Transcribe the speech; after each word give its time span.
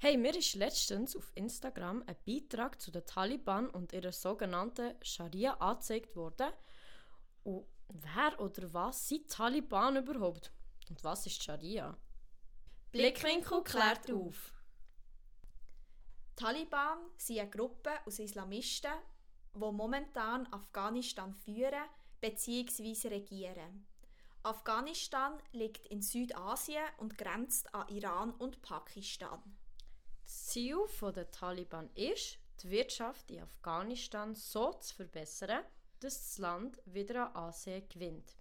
Hey, 0.00 0.16
mir 0.16 0.32
ist 0.36 0.54
letztens 0.54 1.16
auf 1.16 1.32
Instagram 1.34 2.04
ein 2.06 2.14
Beitrag 2.24 2.80
zu 2.80 2.92
den 2.92 3.04
Taliban 3.04 3.68
und 3.68 3.92
ihrer 3.92 4.12
sogenannten 4.12 4.94
Scharia 5.02 5.54
angezeigt 5.54 6.14
worden. 6.14 6.52
Und 7.42 7.66
wer 7.88 8.40
oder 8.40 8.72
was 8.72 9.08
sind 9.08 9.28
Taliban 9.28 9.96
überhaupt? 9.96 10.52
Und 10.88 11.02
was 11.02 11.26
ist 11.26 11.42
Scharia? 11.42 11.96
Blickwinkel 12.92 13.64
klärt 13.64 14.08
auf. 14.12 14.54
Taliban 16.36 16.98
sind 17.16 17.40
eine 17.40 17.50
Gruppe 17.50 17.90
aus 18.06 18.20
Islamisten, 18.20 18.92
die 19.52 19.58
momentan 19.58 20.46
Afghanistan 20.52 21.34
führen 21.34 21.82
bzw. 22.20 23.08
regieren. 23.08 23.84
Afghanistan 24.44 25.42
liegt 25.50 25.86
in 25.86 26.02
Südasien 26.02 26.84
und 26.98 27.18
grenzt 27.18 27.74
an 27.74 27.88
Iran 27.88 28.30
und 28.30 28.62
Pakistan. 28.62 29.42
Das 30.28 30.44
Ziel 30.48 30.76
der 31.16 31.30
Taliban 31.30 31.88
ist, 31.94 32.38
die 32.62 32.68
Wirtschaft 32.68 33.30
in 33.30 33.40
Afghanistan 33.40 34.34
so 34.34 34.74
zu 34.74 34.94
verbessern, 34.96 35.64
dass 36.00 36.18
das 36.18 36.36
Land 36.36 36.82
wieder 36.84 37.34
an 37.34 37.44
Ansehen 37.44 37.88
gewinnt. 37.88 38.36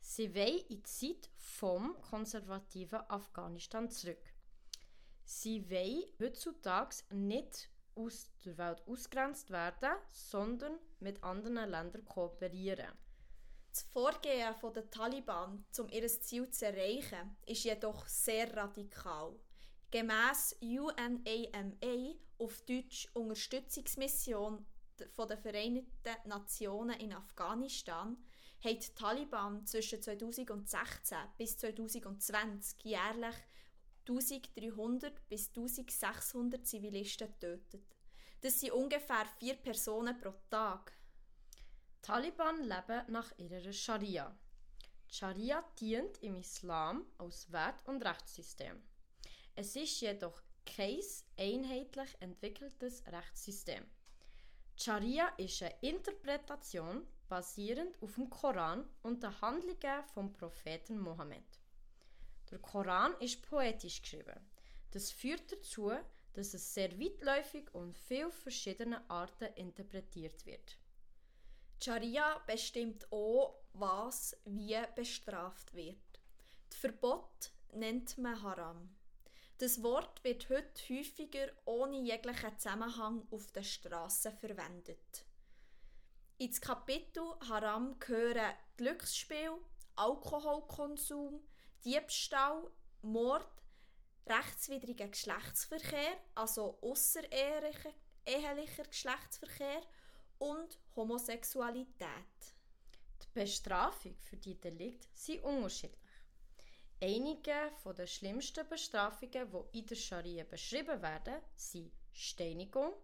Sie 0.00 0.34
wollen 0.34 0.64
in 0.70 0.82
die 0.82 0.82
Zeit 0.84 1.28
vom 1.36 2.00
konservativen 2.00 3.00
Afghanistan 3.10 3.90
zurück. 3.90 4.32
Sie 5.24 5.68
wollen 5.68 6.04
heutzutage 6.18 6.96
nicht 7.10 7.68
aus 7.94 8.30
der 8.42 8.56
Welt 8.56 8.82
ausgrenzt 8.86 9.50
werden, 9.50 9.92
sondern 10.08 10.78
mit 11.00 11.22
anderen 11.22 11.68
Ländern 11.68 12.06
kooperieren. 12.06 12.92
Das 13.68 13.82
Vorgehen 13.82 14.54
der 14.74 14.90
Taliban, 14.90 15.66
um 15.78 15.88
ihr 15.90 16.06
Ziel 16.06 16.48
zu 16.48 16.64
erreichen, 16.64 17.36
ist 17.44 17.64
jedoch 17.64 18.06
sehr 18.06 18.56
radikal. 18.56 19.38
Gemäss 19.94 20.56
UNAMA, 20.60 22.16
auf 22.40 22.62
Deutsch 22.62 23.08
Unterstützungsmission 23.14 24.66
der 24.98 25.38
Vereinten 25.38 25.86
Nationen 26.24 26.98
in 26.98 27.12
Afghanistan, 27.12 28.16
haben 28.64 28.80
die 28.80 28.94
Taliban 28.96 29.64
zwischen 29.64 30.02
2016 30.02 31.16
bis 31.38 31.56
2020 31.58 32.82
jährlich 32.82 33.36
1300 34.08 35.28
bis 35.28 35.50
1600 35.50 36.66
Zivilisten 36.66 37.28
getötet. 37.28 37.86
Das 38.40 38.58
sind 38.58 38.72
ungefähr 38.72 39.26
vier 39.38 39.54
Personen 39.54 40.18
pro 40.18 40.34
Tag. 40.50 40.92
Die 41.98 42.02
Taliban 42.02 42.64
leben 42.64 43.12
nach 43.12 43.30
ihrer 43.38 43.72
Scharia. 43.72 44.36
Die 45.08 45.14
Scharia 45.14 45.62
dient 45.78 46.20
im 46.20 46.34
Islam 46.34 47.06
als 47.16 47.52
Wert- 47.52 47.86
und 47.86 48.04
Rechtssystem. 48.04 48.82
Es 49.56 49.76
ist 49.76 50.00
jedoch 50.00 50.42
kein 50.66 51.00
einheitlich 51.38 52.16
entwickeltes 52.20 53.06
Rechtssystem. 53.06 53.84
Die 54.76 54.82
Scharia 54.82 55.28
ist 55.36 55.62
eine 55.62 55.74
Interpretation 55.80 57.06
basierend 57.28 58.02
auf 58.02 58.16
dem 58.16 58.28
Koran 58.28 58.88
und 59.02 59.22
den 59.22 59.40
Handlungen 59.40 60.02
vom 60.12 60.32
Propheten 60.32 60.98
Mohammed. 60.98 61.44
Der 62.50 62.58
Koran 62.58 63.14
ist 63.20 63.48
poetisch 63.48 64.02
geschrieben. 64.02 64.40
Das 64.90 65.12
führt 65.12 65.52
dazu, 65.52 65.92
dass 66.32 66.54
es 66.54 66.74
sehr 66.74 66.98
weitläufig 66.98 67.72
und 67.74 67.96
viel 67.96 68.30
verschiedene 68.30 69.08
Arten 69.08 69.52
interpretiert 69.54 70.44
wird. 70.46 70.78
Die 71.80 71.84
Scharia 71.84 72.42
bestimmt 72.46 73.10
auch, 73.12 73.62
was 73.72 74.36
wie 74.44 74.76
bestraft 74.96 75.74
wird. 75.74 75.96
Das 76.70 76.78
Verbot 76.78 77.52
nennt 77.72 78.18
man 78.18 78.42
Haram. 78.42 78.96
Das 79.64 79.82
Wort 79.82 80.22
wird 80.22 80.50
heute 80.50 80.78
häufiger 80.90 81.50
ohne 81.64 81.96
jeglichen 81.96 82.58
Zusammenhang 82.58 83.26
auf 83.30 83.50
den 83.50 83.64
Straßen 83.64 84.36
verwendet. 84.36 85.24
Ins 86.36 86.60
Kapitel 86.60 87.22
Haram 87.48 87.98
gehören 87.98 88.52
Glücksspiel, 88.76 89.52
Alkoholkonsum, 89.96 91.40
Diebstahl, 91.82 92.70
Mord, 93.00 93.48
rechtswidriger 94.26 95.08
Geschlechtsverkehr, 95.08 96.18
also 96.34 96.76
außerehelicher 96.82 97.94
Geschlechtsverkehr 98.86 99.80
und 100.40 100.78
Homosexualität. 100.94 101.88
Die 103.22 103.28
Bestrafung 103.32 104.14
für 104.24 104.36
die 104.36 104.60
Delikte 104.60 105.08
sind 105.14 105.42
unterschiedlich. 105.42 106.03
Einige 107.06 107.70
der 107.84 108.06
schlimmsten 108.06 108.66
Bestrafungen, 108.66 109.50
die 109.52 109.78
in 109.78 109.86
der 109.86 109.94
Scharia 109.94 110.42
beschrieben 110.42 111.02
werden, 111.02 111.34
sind 111.54 111.92
Steinigung, 112.14 112.94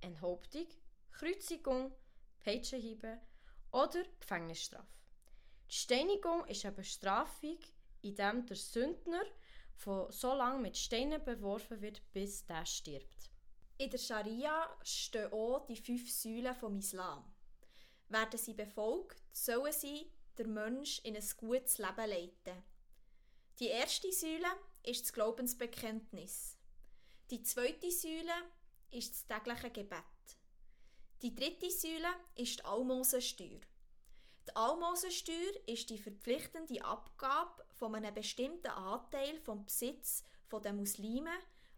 Enthauptung, 0.00 0.66
Kreuzigung, 1.12 1.92
Peitschenhiebe 2.42 3.20
oder 3.70 4.02
Gefängnisstrafe. 4.18 4.88
Die 5.70 5.74
Steinigung 5.76 6.44
ist 6.48 6.64
eine 6.64 6.74
Bestrafung, 6.74 7.60
in 8.02 8.16
der 8.16 8.32
der 8.32 8.56
Sündner 8.56 9.22
von 9.76 10.10
so 10.10 10.34
lange 10.34 10.60
mit 10.60 10.76
Steinen 10.76 11.22
beworfen 11.22 11.80
wird, 11.80 12.02
bis 12.12 12.44
der 12.46 12.66
stirbt. 12.66 13.30
In 13.78 13.88
der 13.88 13.98
Scharia 13.98 14.68
stehen 14.82 15.32
auch 15.32 15.64
die 15.66 15.76
fünf 15.76 16.10
Säulen 16.10 16.56
vom 16.56 16.78
Islam. 16.78 17.32
Werden 18.08 18.36
sie 18.36 18.54
befolgt, 18.54 19.22
sollen 19.30 19.72
sie 19.72 20.10
der 20.38 20.48
Mensch 20.48 20.98
in 21.04 21.14
ein 21.14 21.30
gutes 21.36 21.78
Leben 21.78 22.10
leiten. 22.10 22.73
Die 23.60 23.68
erste 23.68 24.10
Säule 24.10 24.48
ist 24.82 25.04
das 25.04 25.12
Glaubensbekenntnis. 25.12 26.58
Die 27.30 27.40
zweite 27.44 27.88
Säule 27.88 28.32
ist 28.90 29.12
das 29.12 29.26
tägliche 29.28 29.70
Gebet. 29.70 30.02
Die 31.22 31.36
dritte 31.36 31.70
Säule 31.70 32.08
ist 32.34 32.58
die 32.58 32.64
Almosensteuer. 32.64 33.60
Die 34.48 34.56
Almosensteuer 34.56 35.52
ist 35.66 35.88
die 35.88 35.98
verpflichtende 35.98 36.84
Abgabe 36.84 37.64
von 37.70 37.94
einem 37.94 38.12
bestimmten 38.12 38.72
Anteil 38.72 39.38
vom 39.38 39.64
Besitz 39.64 40.24
der 40.64 40.72
Muslime 40.72 41.30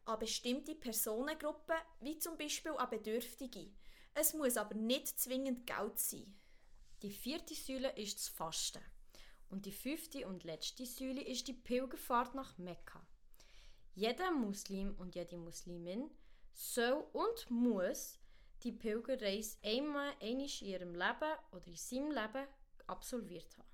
an 0.07 0.19
bestimmte 0.19 0.75
Personengruppen, 0.75 1.77
wie 2.01 2.19
zum 2.19 2.39
Beispiel 2.39 2.73
an 2.73 2.91
Bedürftige. 2.91 3.71
Es 4.15 4.33
muss 4.33 4.57
aber 4.57 4.75
nicht 4.75 5.19
zwingend 5.21 5.67
Geld 5.67 5.99
sein. 5.99 6.39
Die 7.03 7.11
vierte 7.11 7.55
Säule 7.55 7.95
ist 7.99 8.19
das 8.19 8.29
Fasten. 8.29 8.83
Und 9.49 9.67
die 9.67 9.73
fünfte 9.73 10.27
und 10.27 10.45
letzte 10.45 10.87
Säule 10.87 11.23
ist 11.23 11.47
die 11.49 11.53
Pilgerfahrt 11.53 12.35
nach 12.35 12.59
Mekka. 12.59 13.07
Jeder 13.95 14.31
Muslim 14.31 14.95
und 14.99 15.15
jede 15.15 15.37
Muslimin 15.37 16.11
soll 16.53 17.07
und 17.13 17.51
muss 17.51 18.19
die 18.63 18.73
Pilgerreise 18.73 19.59
einmal 19.63 20.13
in 20.21 20.41
ihrem 20.41 20.95
Leben 20.95 21.39
oder 21.53 21.67
in 21.67 21.77
seinem 21.77 22.11
Leben 22.11 22.47
absolviert 22.87 23.57
haben. 23.57 23.67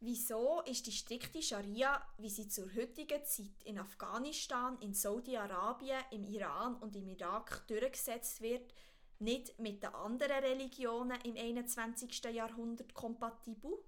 Wieso 0.00 0.60
ist 0.62 0.86
die 0.86 0.92
strikte 0.92 1.42
Scharia, 1.42 2.06
wie 2.18 2.28
sie 2.28 2.48
zur 2.48 2.72
heutigen 2.74 3.24
Zeit 3.24 3.64
in 3.64 3.78
Afghanistan, 3.78 4.78
in 4.80 4.92
Saudi-Arabien, 4.92 6.04
im 6.10 6.24
Iran 6.24 6.76
und 6.76 6.94
im 6.96 7.08
Irak 7.08 7.66
durchgesetzt 7.66 8.42
wird, 8.42 8.74
nicht 9.20 9.58
mit 9.58 9.82
den 9.82 9.94
anderen 9.94 10.44
Religionen 10.44 11.20
im 11.22 11.36
21. 11.36 12.24
Jahrhundert 12.32 12.94
kompatibel? 12.94 13.78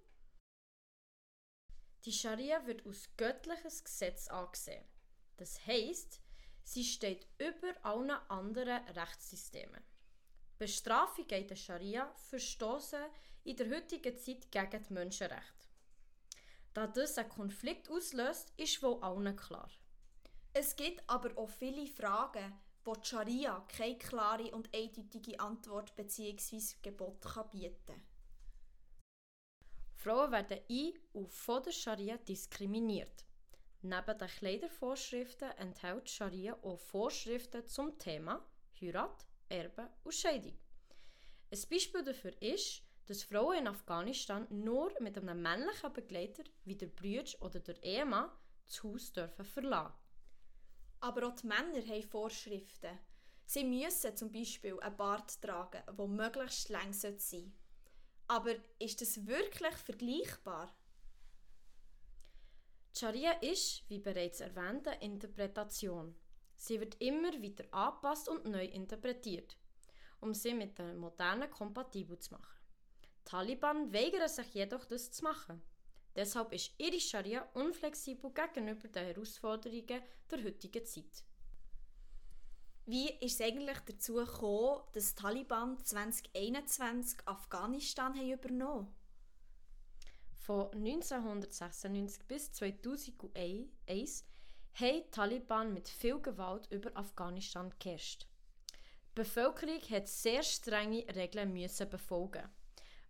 Die 2.05 2.13
Scharia 2.13 2.67
wird 2.67 2.87
als 2.87 3.15
göttliches 3.17 3.85
Gesetz 3.85 4.29
angesehen. 4.29 4.85
Das 5.37 5.67
heißt, 5.67 6.21
sie 6.65 6.85
steht 6.85 7.27
über 7.39 7.75
allen 7.83 8.11
anderen 8.29 8.85
Rechtssystemen. 8.89 9.83
Bestrafungen 10.59 11.31
in 11.31 11.49
der 11.49 11.57
Scharia 11.57 12.13
verstoßen 12.15 13.05
in 13.45 13.57
der 13.57 13.71
heutigen 13.71 14.17
Zeit 14.19 14.51
gegen 14.51 14.85
die 14.85 14.93
Menschenrechte. 14.93 15.67
Da 16.75 16.87
das 16.87 17.19
einen 17.19 17.29
Konflikt 17.29 17.89
auslöst, 17.91 18.53
ist 18.57 18.83
wohl 18.83 19.03
allen 19.03 19.37
klar. 19.37 19.71
Es 20.53 20.75
gibt 20.77 21.03
aber 21.09 21.37
auch 21.37 21.51
viele 21.51 21.87
Fragen, 21.87 22.53
wo 22.89 22.95
die 22.95 23.07
Scharia 23.07 23.67
keine 23.69 23.99
klare 23.99 24.51
und 24.53 24.75
eindeutige 24.75 25.39
Antwort 25.39 25.95
bzw. 25.95 26.77
Gebot 26.81 27.21
kann 27.21 27.51
bieten 27.51 28.03
Frauen 29.95 30.33
werden 30.33 30.61
in 30.69 30.95
und 31.13 31.31
von 31.31 31.63
der 31.63 31.73
Scharia 31.73 32.17
diskriminiert. 32.17 33.27
Neben 33.83 34.17
den 34.19 34.29
Kleidervorschriften 34.29 35.51
enthält 35.59 36.09
Scharia 36.09 36.57
auch 36.63 36.79
Vorschriften 36.79 37.67
zum 37.67 37.99
Thema 37.99 38.43
Heirat, 38.81 39.27
Erbe 39.51 39.91
und 40.05 40.15
Scheidung. 40.15 40.57
Ein 41.51 41.61
Beispiel 41.71 42.03
dafür 42.03 42.41
ist, 42.41 42.83
dass 43.05 43.23
Frauen 43.23 43.59
in 43.59 43.69
Afghanistan 43.69 44.47
nur 44.49 44.95
mit 45.01 45.19
einem 45.19 45.43
männlichen 45.43 45.93
Begleiter 45.93 46.45
wie 46.65 46.77
der 46.77 46.87
Brüder 46.87 47.31
oder 47.43 47.61
der 47.61 47.83
Ehemann 47.83 48.31
das 48.67 48.83
Haus 48.83 49.13
dürfen 49.13 49.45
verlassen. 49.45 50.08
Aber 51.01 51.29
auch 51.29 51.35
die 51.35 51.47
Männer 51.47 51.81
haben 51.87 52.03
Vorschriften. 52.03 52.99
Sie 53.45 53.65
müssen 53.65 54.17
zum 54.17 54.31
Beispiel 54.31 54.79
einen 54.81 54.97
Bart 54.97 55.41
tragen, 55.41 55.83
der 55.97 56.07
möglichst 56.07 56.69
lang 56.69 56.93
sein 56.93 57.19
sollte. 57.19 57.53
Aber 58.27 58.55
ist 58.79 59.01
das 59.01 59.27
wirklich 59.27 59.75
vergleichbar? 59.75 60.71
Die 62.95 62.99
Scharia 62.99 63.33
ist, 63.41 63.89
wie 63.89 64.01
bereits 64.01 64.41
erwähnt, 64.41 64.87
eine 64.87 65.01
Interpretation. 65.01 66.15
Sie 66.57 66.79
wird 66.81 67.01
immer 67.01 67.41
wieder 67.41 67.65
angepasst 67.71 68.29
und 68.29 68.45
neu 68.45 68.65
interpretiert, 68.65 69.57
um 70.21 70.35
sie 70.35 70.53
mit 70.53 70.79
den 70.79 70.99
modernen 70.99 71.51
kompatibel 71.51 72.19
zu 72.19 72.35
machen. 72.35 72.59
Die 73.05 73.25
Taliban 73.25 73.93
weigern 73.95 74.29
sich 74.29 74.53
jedoch, 74.53 74.85
das 74.85 75.13
zu 75.13 75.23
machen. 75.23 75.63
Deshalb 76.19 76.53
ist 76.53 76.73
ihre 76.79 76.99
Scharia 76.99 77.49
unflexibel 77.55 78.33
gegenüber 78.33 78.89
den 78.89 79.05
Herausforderungen 79.07 80.03
der 80.29 80.45
heutigen 80.45 80.85
Zeit. 80.85 81.23
Wie 82.87 83.09
ist 83.21 83.41
es 83.41 83.41
eigentlich 83.41 83.79
dazu 83.87 84.15
gekommen, 84.15 84.83
dass 84.95 85.15
die 85.15 85.23
Taliban 85.23 85.79
2021 85.79 87.21
Afghanistan 87.25 88.17
haben 88.17 88.33
übernommen 88.33 88.97
Von 90.33 90.73
1996 90.73 92.27
bis 92.27 92.51
2001 92.51 94.25
haben 94.75 95.03
die 95.05 95.11
Taliban 95.13 95.73
mit 95.73 95.89
viel 95.89 96.21
Gewalt 96.21 96.67
über 96.73 96.91
Afghanistan 96.97 97.73
geherrscht. 97.79 98.27
Die 98.73 99.15
Bevölkerung 99.15 99.81
hat 99.83 100.09
sehr 100.09 100.43
strenge 100.43 101.07
Regeln 101.15 101.53
müssen 101.53 101.89
befolgen. 101.89 102.51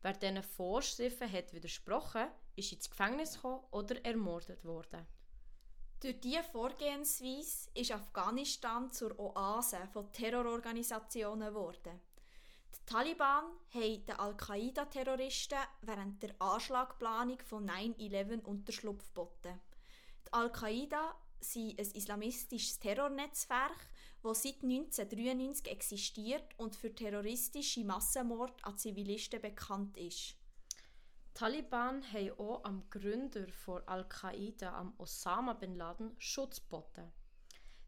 Wer 0.03 0.13
diesen 0.13 0.43
Vorschriften 0.43 1.31
hat 1.31 1.53
widersprochen, 1.53 2.29
ist 2.55 2.73
ins 2.73 2.89
Gefängnis 2.89 3.35
gekommen 3.35 3.65
oder 3.71 4.05
ermordet 4.05 4.65
worden. 4.65 5.07
Durch 6.01 6.21
diese 6.21 6.45
Vorgehensweise 6.45 7.71
ist 7.75 7.91
Afghanistan 7.91 8.93
zur 8.93 9.19
Oase 9.19 9.89
von 9.93 10.13
Terrororganisationen 10.13 11.49
geworden. 11.49 12.01
Die 12.73 12.87
Taliban 12.87 13.45
haben 13.75 14.07
den 14.07 14.15
Al-Qaida-Terroristen 14.15 15.59
während 15.83 16.23
der 16.23 16.41
Anschlagplanung 16.41 17.41
von 17.41 17.69
9-11 17.69 18.45
Unterschlupf 18.45 19.09
geboten. 19.09 19.61
Die 20.27 20.33
Al-Qaida 20.33 21.17
sind 21.41 21.81
ein 21.81 21.91
islamistisches 21.91 22.79
Terrornetzwerk, 22.79 23.89
das 24.23 24.43
seit 24.43 24.63
1993 24.63 25.69
existiert 25.71 26.45
und 26.59 26.75
für 26.75 26.95
terroristische 26.95 27.85
Massenmord 27.85 28.53
an 28.65 28.77
Zivilisten 28.77 29.41
bekannt 29.41 29.97
ist. 29.97 30.35
Die 30.35 31.35
Taliban 31.35 32.03
haben 32.13 32.33
auch 32.39 32.65
am 32.65 32.91
Gründer 32.91 33.47
von 33.49 33.81
Al-Qaida, 33.87 34.77
am 34.77 34.95
Osama 34.99 35.53
bin 35.53 35.77
Laden, 35.77 36.17
Schutz 36.19 36.61
geboten. 36.61 37.13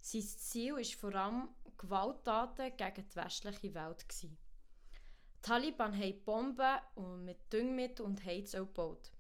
Sein 0.01 0.23
Ziel 0.23 0.75
war 0.75 0.85
vor 0.85 1.15
allem 1.15 1.49
Gewalttaten 1.77 2.77
gegen 2.77 3.09
die 3.09 3.17
westliche 3.17 3.75
Welt. 3.75 4.07
Die 4.23 4.37
Taliban 5.43 5.99
haben 5.99 6.25
Bomben 6.25 7.25
mit 7.25 7.53
Düngmittel 7.53 8.07
und 8.07 8.25
Heizöl 8.25 8.67
gebaut. 8.67 9.11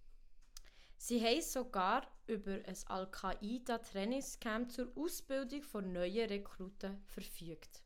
Sie 0.97 1.21
haben 1.25 1.41
sogar 1.41 2.07
über 2.31 2.53
ein 2.67 2.77
Al-Qaida-Trainingscamp 2.87 4.71
zur 4.71 4.93
Ausbildung 4.97 5.63
von 5.63 5.93
neuen 5.93 6.29
Rekruten 6.29 7.03
verfügt. 7.07 7.83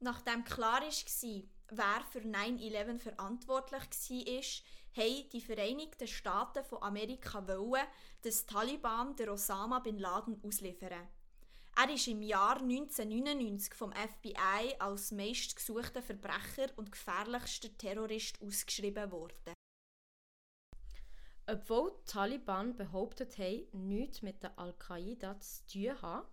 Nachdem 0.00 0.44
klar 0.44 0.80
war, 0.82 1.42
wer 1.70 2.04
für 2.10 2.20
9-11 2.20 2.98
verantwortlich 2.98 3.82
war, 3.82 5.04
haben 5.04 5.28
die 5.30 5.40
Vereinigten 5.40 6.08
Staaten 6.08 6.64
von 6.64 6.82
Amerika 6.82 7.46
wollen, 7.46 7.86
dass 8.22 8.46
Taliban 8.46 9.14
den 9.16 9.28
Osama 9.28 9.80
bin 9.80 9.98
Laden 9.98 10.40
ausliefern. 10.42 11.08
Er 11.78 11.92
ist 11.92 12.08
im 12.08 12.22
Jahr 12.22 12.56
1999 12.56 13.74
vom 13.74 13.92
FBI 13.92 14.76
als 14.78 15.12
meistgesuchter 15.12 16.02
Verbrecher 16.02 16.70
und 16.76 16.90
gefährlichster 16.90 17.76
Terrorist 17.76 18.40
ausgeschrieben 18.40 19.10
worden. 19.12 19.55
Obwohl 21.48 21.92
die 21.92 22.10
Taliban 22.10 22.76
behauptet 22.76 23.38
haben, 23.38 23.68
nichts 23.86 24.22
mit 24.22 24.42
der 24.42 24.58
Al-Qaida 24.58 25.38
zu 25.38 25.66
tun 25.66 26.02
haben, 26.02 26.26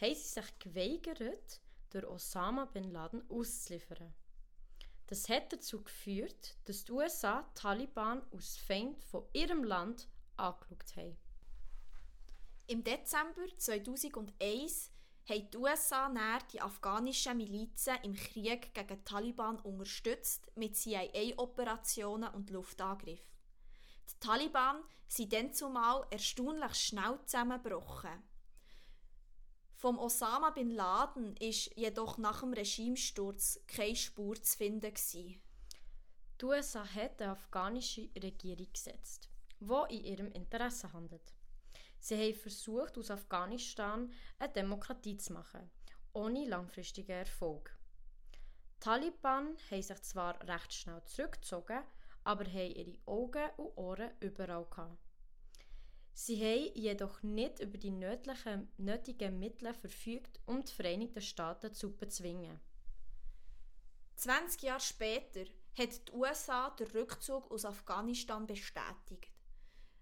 haben 0.00 0.14
sie 0.14 0.40
sich 0.40 0.58
geweigert, 0.60 1.60
der 1.92 2.08
Osama 2.08 2.66
bin 2.66 2.92
Laden 2.92 3.28
auszuliefern. 3.28 4.14
Das 5.08 5.28
hat 5.28 5.52
dazu 5.52 5.82
geführt, 5.82 6.56
dass 6.64 6.84
die 6.84 6.92
USA 6.92 7.42
die 7.42 7.60
Taliban 7.60 8.22
aus 8.30 8.56
Feind 8.56 9.02
von 9.02 9.24
ihrem 9.32 9.64
Land 9.64 10.08
angeschaut 10.36 10.96
haben. 10.96 11.18
Im 12.68 12.84
Dezember 12.84 13.46
2001 13.58 14.90
haben 15.28 15.50
die 15.50 15.56
USA 15.56 16.08
näher 16.08 16.38
die 16.52 16.60
afghanischen 16.60 17.36
Milizen 17.36 17.96
im 18.04 18.14
Krieg 18.14 18.72
gegen 18.72 18.96
die 18.96 19.04
Taliban 19.04 19.58
unterstützt 19.58 20.50
mit 20.54 20.76
CIA-Operationen 20.76 22.32
und 22.32 22.50
Luftangriffen. 22.50 23.32
Die 24.10 24.20
Taliban 24.20 24.82
sind 25.08 25.32
dann 25.32 25.52
zumal 25.52 26.06
erstaunlich 26.10 26.74
schnell 26.74 27.18
zusammengebrochen. 27.24 28.22
Vom 29.74 29.98
Osama 29.98 30.50
bin 30.50 30.70
Laden 30.70 31.36
ist 31.38 31.76
jedoch 31.76 32.16
nach 32.16 32.40
dem 32.40 32.52
Regimesturz 32.52 33.60
keine 33.66 33.96
Spur 33.96 34.40
zu 34.40 34.56
finden. 34.56 34.94
Die 34.94 36.44
USA 36.44 36.84
hat 36.84 37.20
eine 37.20 37.32
afghanische 37.32 38.08
Regierung 38.20 38.72
gesetzt, 38.72 39.28
die 39.60 39.96
in 39.96 40.04
ihrem 40.04 40.32
Interesse 40.32 40.92
handelt. 40.92 41.34
Sie 41.98 42.16
haben 42.16 42.34
versucht, 42.34 42.98
aus 42.98 43.10
Afghanistan 43.10 44.12
eine 44.38 44.52
Demokratie 44.52 45.16
zu 45.16 45.32
machen, 45.32 45.70
ohne 46.12 46.48
langfristigen 46.48 47.12
Erfolg. 47.12 47.76
Die 48.76 48.80
Taliban 48.80 49.56
haben 49.70 49.82
sich 49.82 50.02
zwar 50.02 50.40
recht 50.48 50.72
schnell 50.72 51.02
zurückgezogen, 51.04 51.84
aber 52.24 52.44
haben 52.44 52.74
ihre 52.74 52.98
Augen 53.06 53.50
und 53.56 53.76
Ohren 53.76 54.10
überall 54.20 54.66
gehabt. 54.70 54.98
Sie 56.14 56.36
haben 56.40 56.74
jedoch 56.74 57.22
nicht 57.22 57.60
über 57.60 57.78
die 57.78 57.90
nötigen, 57.90 58.70
nötigen 58.76 59.38
Mittel 59.38 59.72
verfügt, 59.72 60.40
um 60.46 60.62
die 60.62 60.72
Vereinigten 60.72 61.22
Staaten 61.22 61.72
zu 61.72 61.96
bezwingen. 61.96 62.60
20 64.16 64.62
Jahre 64.62 64.80
später 64.80 65.44
hat 65.76 66.08
die 66.08 66.12
USA 66.12 66.70
den 66.70 66.86
Rückzug 66.88 67.50
aus 67.50 67.64
Afghanistan 67.64 68.46
bestätigt. 68.46 69.32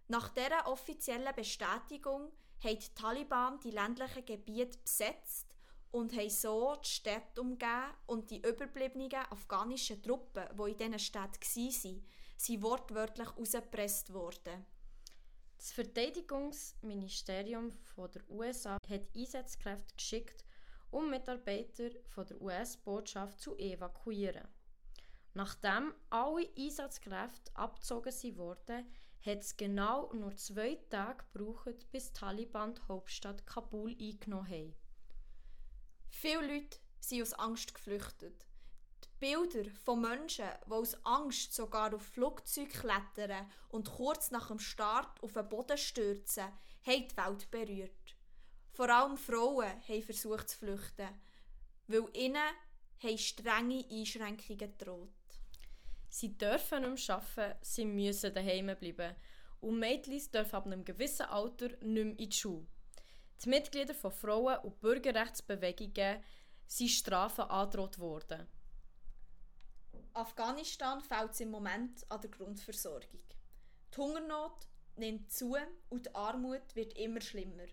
Nach 0.08 0.28
dieser 0.30 0.66
offiziellen 0.66 1.34
Bestätigung 1.34 2.32
haben 2.62 2.78
die 2.78 2.94
Taliban 2.94 3.60
die 3.60 3.70
ländlichen 3.70 4.24
Gebiete 4.24 4.78
besetzt 4.78 5.49
und 5.92 6.16
haben 6.16 6.30
so 6.30 6.76
die 6.76 6.88
Städte 6.88 7.40
umgeben 7.40 7.94
und 8.06 8.30
die 8.30 8.38
überbliebenen 8.38 9.12
afghanischen 9.30 10.00
Truppen, 10.02 10.44
die 10.56 10.70
in 10.70 10.78
diesen 10.78 10.98
Städten 10.98 11.40
waren, 11.40 12.06
sind 12.36 12.62
wortwörtlich 12.62 13.36
rausgepresst 13.36 14.12
worden. 14.12 14.64
Das 15.58 15.72
Verteidigungsministerium 15.72 17.72
der 17.96 18.30
USA 18.30 18.78
hat 18.88 19.14
Einsatzkräfte 19.14 19.94
geschickt, 19.94 20.44
um 20.90 21.10
Mitarbeiter 21.10 21.90
der 22.16 22.40
US-Botschaft 22.40 23.40
zu 23.40 23.58
evakuieren. 23.58 24.48
Nachdem 25.34 25.94
alle 26.08 26.48
Einsatzkräfte 26.58 27.54
abgezogen 27.54 28.36
wurden, 28.36 28.86
hat 29.24 29.38
es 29.38 29.56
genau 29.56 30.12
nur 30.14 30.34
zwei 30.36 30.76
Tage 30.88 31.24
gebraucht, 31.32 31.90
bis 31.92 32.12
die 32.12 32.18
Taliban 32.18 32.74
die 32.74 32.80
Hauptstadt 32.88 33.46
Kabul 33.46 33.94
eingenommen 34.00 34.48
haben. 34.48 34.74
Viele 36.10 36.46
Leute 36.46 36.78
sind 37.00 37.22
aus 37.22 37.32
Angst 37.34 37.74
geflüchtet. 37.74 38.46
Die 39.04 39.08
Bilder 39.20 39.70
von 39.84 40.02
Menschen, 40.02 40.48
die 40.66 40.72
aus 40.72 40.94
Angst 41.04 41.54
sogar 41.54 41.94
auf 41.94 42.02
Flugzeuge 42.02 42.68
klettern 42.68 43.50
und 43.68 43.90
kurz 43.90 44.30
nach 44.30 44.48
dem 44.48 44.58
Start 44.58 45.22
auf 45.22 45.32
den 45.32 45.48
Boden 45.48 45.78
stürzen, 45.78 46.44
haben 46.84 47.08
die 47.08 47.16
Welt 47.16 47.50
berührt. 47.50 48.16
Vor 48.72 48.90
allem 48.90 49.16
Frauen 49.16 49.80
haben 49.88 50.02
versucht 50.02 50.50
zu 50.50 50.58
flüchten, 50.58 51.08
weil 51.86 52.08
ihnen 52.12 52.36
haben 53.02 53.18
strenge 53.18 53.84
Einschränkungen 53.90 54.58
gedroht. 54.58 55.08
Sie 56.08 56.36
dürfen 56.36 56.92
nicht 56.92 57.08
mehr 57.08 57.16
arbeiten, 57.16 57.58
sie 57.62 57.84
müssen 57.84 58.34
daheim 58.34 58.76
bleiben. 58.78 59.14
Und 59.60 59.78
Mädchen 59.78 60.20
dürfen 60.32 60.56
ab 60.56 60.66
einem 60.66 60.84
gewissen 60.84 61.26
Alter 61.26 61.68
nicht 61.68 61.82
mehr 61.82 62.04
in 62.04 62.16
die 62.16 62.32
Schule. 62.32 62.66
Die 63.42 63.48
Mitglieder 63.48 63.94
von 63.94 64.12
Frauen- 64.12 64.58
und 64.64 64.80
Bürgerrechtsbewegungen 64.80 66.22
sind 66.66 66.90
Strafen 66.90 67.44
angedroht 67.44 67.98
worden. 67.98 68.46
Afghanistan 70.12 71.00
fällt 71.00 71.40
im 71.40 71.50
Moment 71.50 72.04
an 72.10 72.20
der 72.20 72.30
Grundversorgung. 72.30 73.22
Die 73.94 73.96
Hungernot 73.96 74.66
nimmt 74.96 75.32
zu 75.32 75.56
und 75.88 76.06
die 76.06 76.14
Armut 76.14 76.76
wird 76.76 76.98
immer 76.98 77.20
schlimmer. 77.20 77.66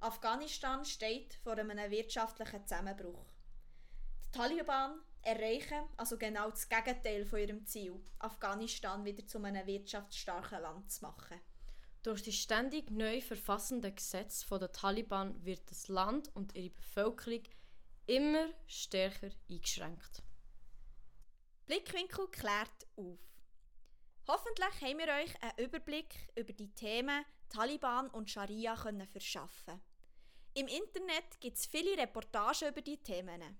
Afghanistan 0.00 0.84
steht 0.86 1.34
vor 1.34 1.58
einem 1.58 1.90
wirtschaftlichen 1.90 2.66
Zusammenbruch. 2.66 3.26
Die 4.24 4.30
Taliban 4.30 4.98
erreichen 5.22 5.84
also 5.98 6.16
genau 6.16 6.50
das 6.50 6.68
Gegenteil 6.68 7.26
von 7.26 7.38
ihrem 7.38 7.66
Ziel, 7.66 8.02
Afghanistan 8.18 9.04
wieder 9.04 9.26
zu 9.26 9.42
einem 9.42 9.66
wirtschaftsstarken 9.66 10.62
Land 10.62 10.90
zu 10.90 11.04
machen. 11.04 11.38
Durch 12.02 12.22
die 12.22 12.32
ständig 12.32 12.90
neu 12.90 13.20
verfassenden 13.20 13.94
Gesetze 13.94 14.46
der 14.58 14.72
Taliban 14.72 15.44
wird 15.44 15.70
das 15.70 15.88
Land 15.88 16.34
und 16.34 16.54
ihre 16.54 16.70
Bevölkerung 16.70 17.42
immer 18.06 18.48
stärker 18.66 19.30
eingeschränkt. 19.50 20.22
Blickwinkel 21.66 22.26
klärt 22.28 22.86
auf. 22.96 23.18
Hoffentlich 24.26 24.80
haben 24.80 24.98
wir 24.98 25.08
euch 25.08 25.42
einen 25.42 25.58
Überblick 25.66 26.14
über 26.36 26.52
die 26.52 26.72
Themen 26.74 27.24
Taliban 27.50 28.08
und 28.10 28.30
Scharia 28.30 28.76
können 28.76 29.06
verschaffen 29.06 29.80
Im 30.54 30.68
Internet 30.68 31.40
gibt 31.40 31.58
es 31.58 31.66
viele 31.66 31.98
Reportagen 31.98 32.68
über 32.68 32.80
die 32.80 33.02
Themen. 33.02 33.58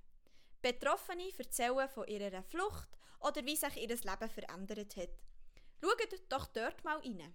Betroffene 0.63 1.31
erzählen 1.37 1.89
von 1.89 2.07
ihrer 2.07 2.43
Flucht 2.43 2.89
oder 3.21 3.45
wie 3.45 3.57
sich 3.57 3.77
ihr 3.77 3.89
Leben 3.89 4.31
verändert 4.31 4.97
hat. 4.97 5.11
Schaut 5.83 6.33
doch 6.33 6.47
dort 6.47 6.85
mal 6.85 6.99
rein. 6.99 7.35